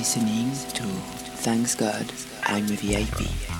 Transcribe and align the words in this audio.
You're 0.00 0.06
listening 0.06 0.50
to 0.76 0.84
Thanks 1.42 1.74
God 1.74 2.10
I'm 2.44 2.64
a 2.64 2.76
VIP. 2.76 3.59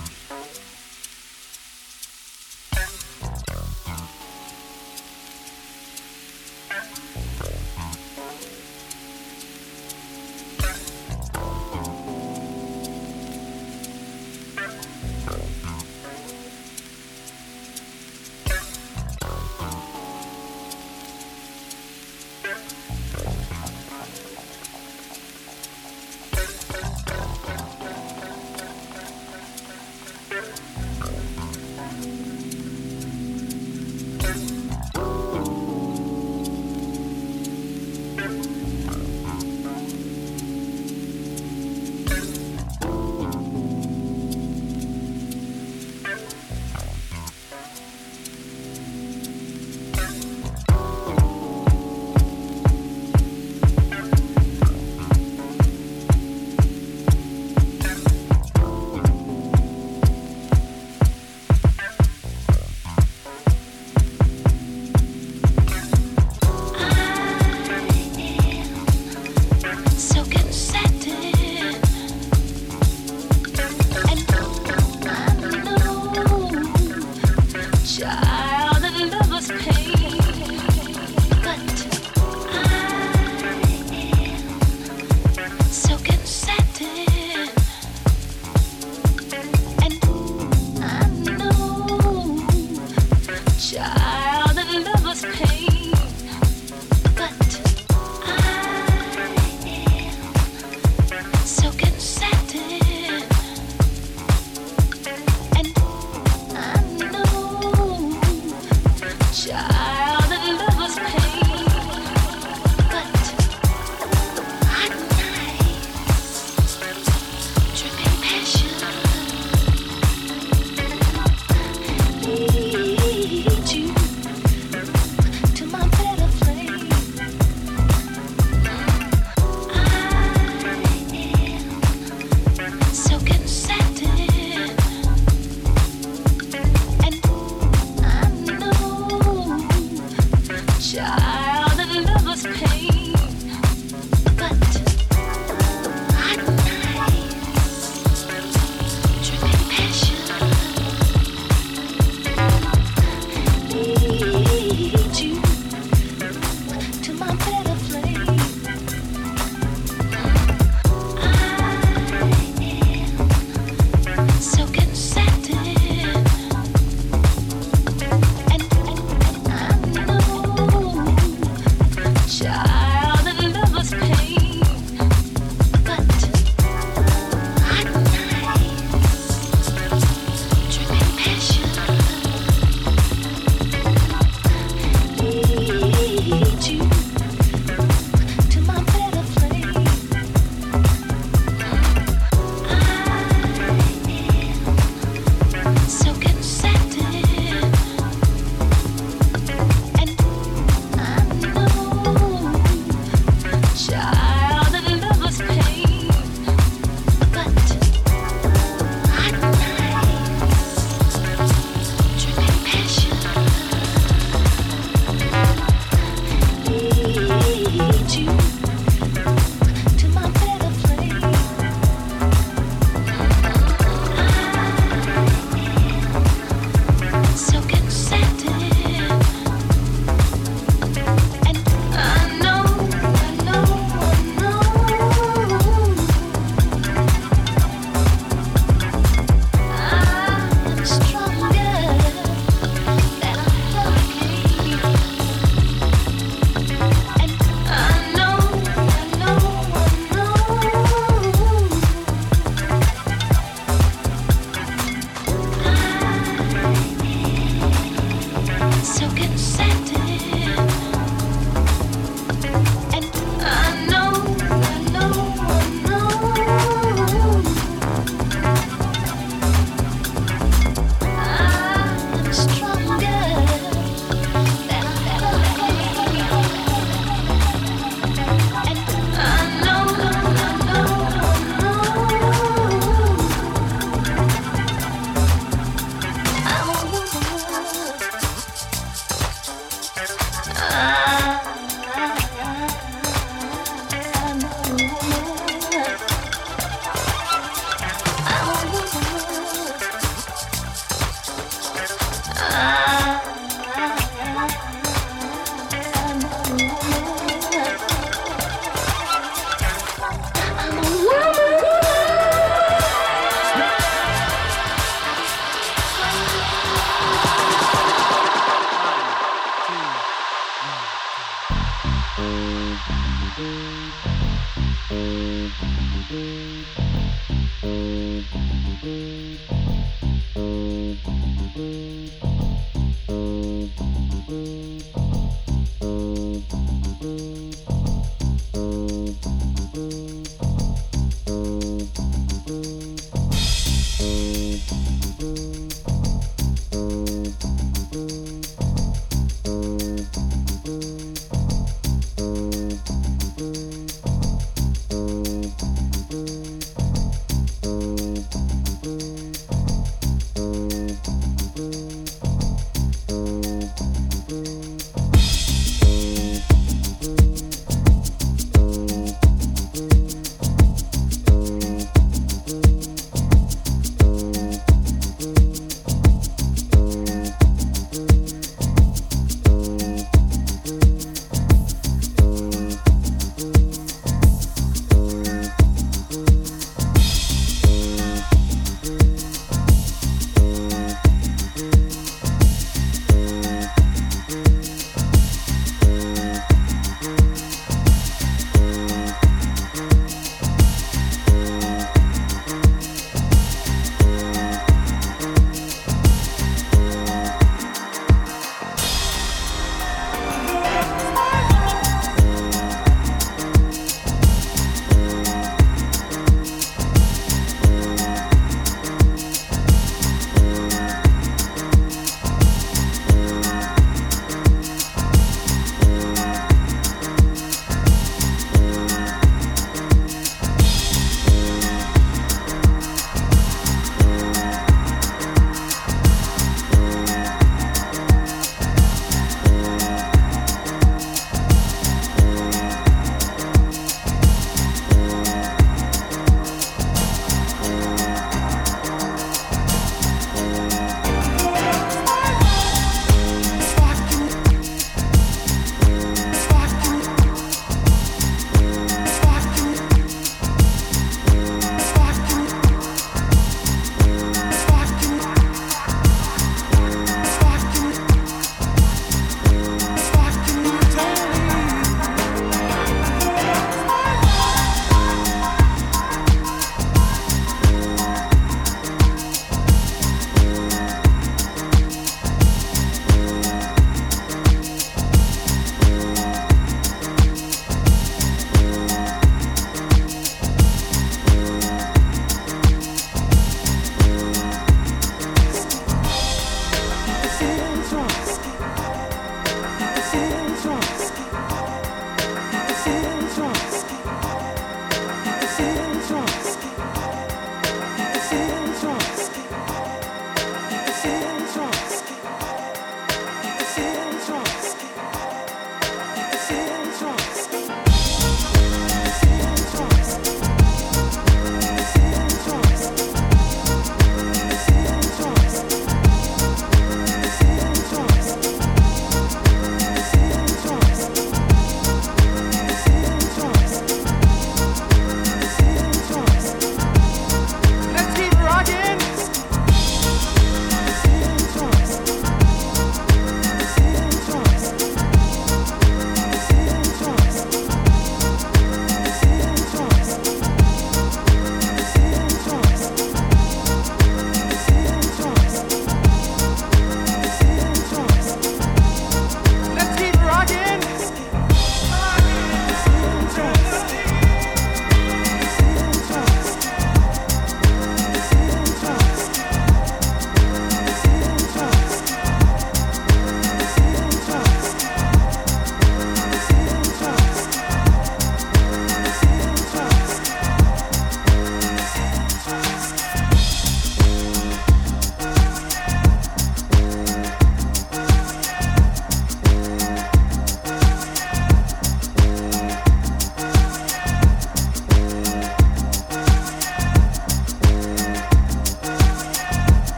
shine. 140.91 141.40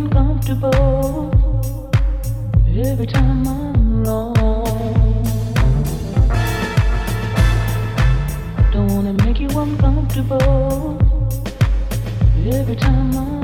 uncomfortable 0.00 1.30
every 2.74 3.06
time 3.06 3.46
I'm. 3.46 4.04
Don't 8.72 8.88
wanna 8.94 9.12
make 9.24 9.40
you 9.40 9.48
uncomfortable 9.48 10.98
every 12.46 12.76
time 12.76 13.16
I'm. 13.16 13.39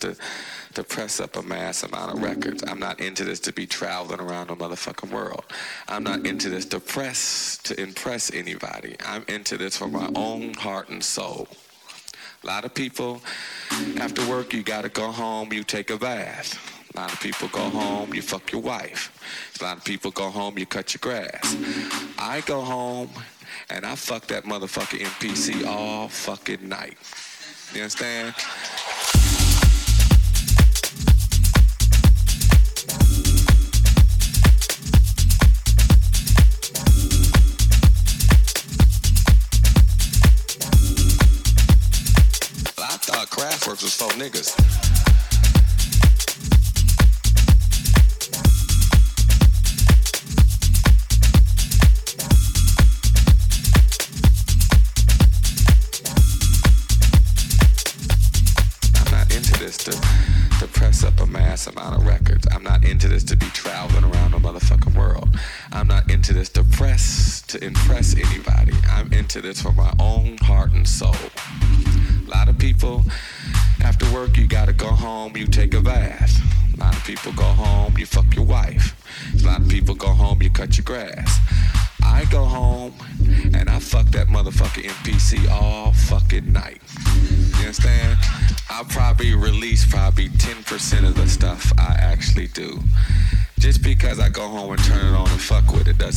To 0.00 0.16
to 0.74 0.84
press 0.84 1.18
up 1.18 1.36
a 1.36 1.42
mass 1.42 1.82
amount 1.82 2.12
of 2.12 2.22
records. 2.22 2.62
I'm 2.66 2.78
not 2.78 3.00
into 3.00 3.24
this 3.24 3.40
to 3.40 3.52
be 3.52 3.66
traveling 3.66 4.20
around 4.20 4.48
the 4.48 4.56
motherfucking 4.56 5.10
world. 5.10 5.44
I'm 5.88 6.04
not 6.04 6.24
into 6.26 6.48
this 6.48 6.64
to 6.66 6.80
press 6.80 7.58
to 7.64 7.80
impress 7.80 8.32
anybody. 8.32 8.96
I'm 9.04 9.24
into 9.28 9.56
this 9.56 9.76
for 9.76 9.88
my 9.88 10.10
own 10.14 10.54
heart 10.54 10.88
and 10.88 11.02
soul. 11.02 11.48
A 12.42 12.46
lot 12.46 12.64
of 12.64 12.72
people, 12.72 13.20
after 13.98 14.26
work, 14.28 14.54
you 14.54 14.62
gotta 14.62 14.88
go 14.88 15.10
home, 15.10 15.52
you 15.52 15.62
take 15.62 15.90
a 15.90 15.98
bath. 15.98 16.58
A 16.94 17.00
lot 17.00 17.12
of 17.12 17.20
people 17.20 17.48
go 17.48 17.68
home, 17.68 18.14
you 18.14 18.22
fuck 18.22 18.50
your 18.50 18.62
wife. 18.62 19.12
A 19.60 19.64
lot 19.64 19.76
of 19.76 19.84
people 19.84 20.10
go 20.10 20.30
home, 20.30 20.58
you 20.58 20.66
cut 20.66 20.94
your 20.94 21.00
grass. 21.00 21.56
I 22.18 22.42
go 22.46 22.62
home 22.62 23.10
and 23.68 23.84
I 23.84 23.94
fuck 23.94 24.26
that 24.28 24.44
motherfucker 24.44 24.98
MPC 24.98 25.66
all 25.66 26.08
fucking 26.08 26.66
night. 26.68 26.96
You 27.74 27.82
understand? 27.82 28.34
Niggas. 44.20 44.59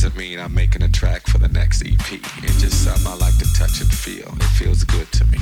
Doesn't 0.04 0.18
mean 0.18 0.38
I'm 0.38 0.52
making 0.52 0.82
a 0.82 0.88
track 0.90 1.26
for 1.26 1.38
the 1.38 1.48
next 1.48 1.80
EP. 1.80 2.12
It's 2.44 2.60
just 2.60 2.84
something 2.84 3.06
I 3.06 3.16
like 3.16 3.38
to 3.38 3.50
touch 3.54 3.80
and 3.80 3.90
feel. 3.90 4.28
It 4.36 4.52
feels 4.60 4.84
good 4.84 5.10
to 5.12 5.24
me. 5.28 5.38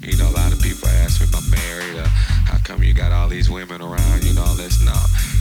You 0.00 0.16
know, 0.18 0.28
a 0.28 0.36
lot 0.38 0.52
of 0.52 0.62
people 0.62 0.86
ask 1.02 1.20
me 1.20 1.26
if 1.26 1.34
I'm 1.34 1.50
married 1.50 1.98
or 1.98 2.06
how 2.46 2.58
come 2.62 2.84
you 2.84 2.94
got 2.94 3.10
all 3.10 3.26
these 3.26 3.50
women 3.50 3.82
around, 3.82 4.22
you 4.22 4.34
know, 4.34 4.44
all 4.44 4.54
this. 4.54 4.80
No. 4.84 4.94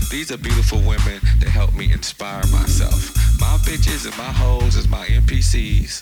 These 0.09 0.31
are 0.31 0.37
beautiful 0.37 0.79
women 0.79 1.21
that 1.39 1.49
help 1.53 1.75
me 1.75 1.93
inspire 1.93 2.41
myself. 2.47 3.13
My 3.39 3.57
bitches 3.61 4.05
and 4.05 4.17
my 4.17 4.33
hoes 4.33 4.75
is 4.75 4.87
my 4.87 5.05
MPCs, 5.05 6.01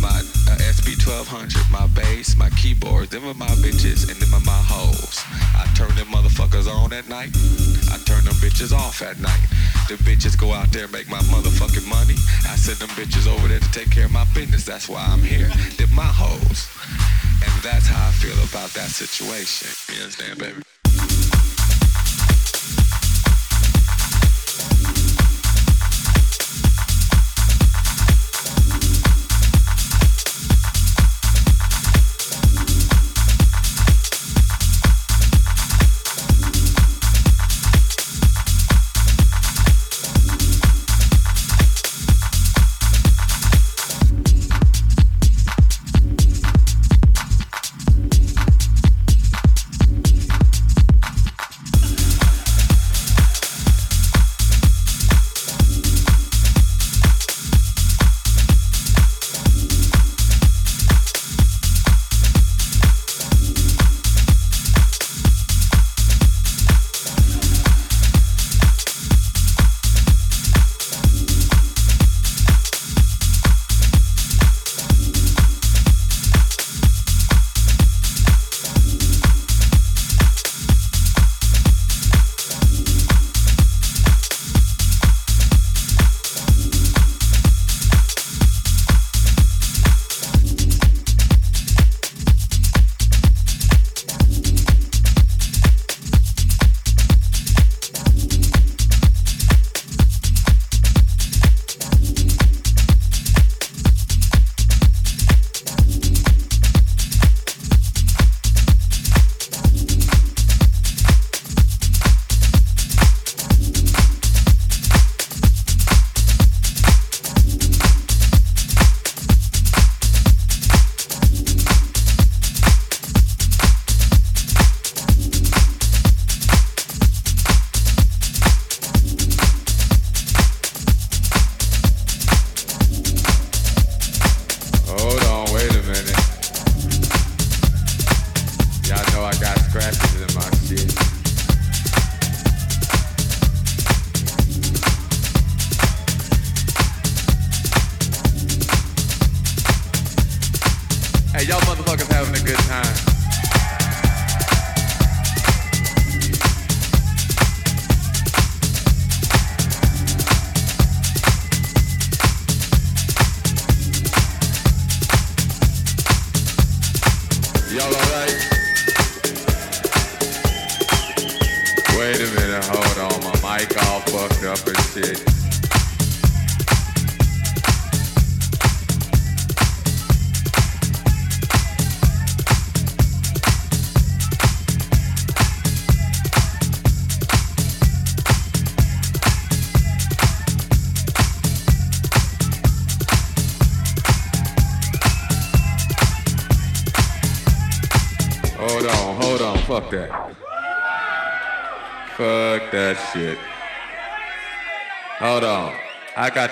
my 0.00 0.08
uh, 0.08 0.56
SP1200, 0.58 1.70
my 1.72 1.88
bass, 1.88 2.36
my 2.36 2.50
keyboards. 2.50 3.10
Them 3.10 3.26
are 3.26 3.34
my 3.34 3.54
bitches 3.62 4.08
and 4.08 4.20
them 4.22 4.32
are 4.32 4.46
my 4.46 4.62
hoes. 4.62 5.22
I 5.58 5.66
turn 5.74 5.94
them 5.96 6.06
motherfuckers 6.06 6.70
on 6.70 6.92
at 6.92 7.08
night. 7.08 7.30
I 7.90 7.98
turn 8.06 8.22
them 8.24 8.34
bitches 8.38 8.72
off 8.72 9.02
at 9.02 9.18
night. 9.18 9.46
The 9.88 9.94
bitches 10.02 10.38
go 10.38 10.52
out 10.52 10.72
there 10.72 10.84
and 10.84 10.92
make 10.92 11.08
my 11.10 11.20
Send 12.64 12.78
them 12.78 12.88
bitches 12.96 13.30
over 13.30 13.46
there 13.46 13.60
to 13.60 13.72
take 13.72 13.90
care 13.90 14.06
of 14.06 14.12
my 14.12 14.24
business. 14.32 14.64
That's 14.64 14.88
why 14.88 15.04
I'm 15.04 15.20
here. 15.20 15.50
They're 15.76 15.86
my 15.88 16.00
hoes. 16.02 16.66
And 17.44 17.62
that's 17.62 17.86
how 17.86 18.08
I 18.08 18.10
feel 18.12 18.42
about 18.42 18.70
that 18.70 18.88
situation. 18.88 19.68
You 19.94 20.00
understand, 20.04 20.38
baby? 20.38 20.62